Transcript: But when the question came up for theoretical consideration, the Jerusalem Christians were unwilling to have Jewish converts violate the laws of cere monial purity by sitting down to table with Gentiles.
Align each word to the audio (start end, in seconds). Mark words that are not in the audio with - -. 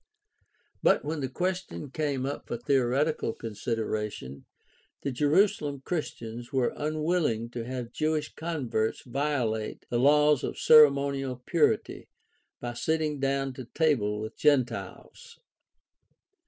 But 0.81 1.05
when 1.05 1.19
the 1.19 1.29
question 1.29 1.91
came 1.91 2.25
up 2.25 2.47
for 2.47 2.57
theoretical 2.57 3.33
consideration, 3.33 4.45
the 5.03 5.11
Jerusalem 5.11 5.81
Christians 5.85 6.51
were 6.51 6.73
unwilling 6.75 7.51
to 7.51 7.65
have 7.65 7.93
Jewish 7.93 8.33
converts 8.33 9.03
violate 9.05 9.85
the 9.91 9.99
laws 9.99 10.43
of 10.43 10.57
cere 10.57 10.89
monial 10.89 11.45
purity 11.45 12.07
by 12.59 12.73
sitting 12.73 13.19
down 13.19 13.53
to 13.53 13.65
table 13.65 14.19
with 14.19 14.35
Gentiles. 14.35 15.39